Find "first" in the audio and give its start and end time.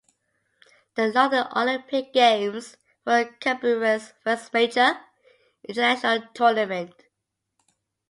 4.23-4.51